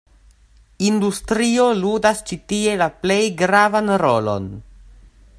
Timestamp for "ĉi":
2.31-2.37